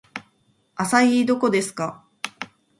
[0.77, 2.03] アサイーどこですか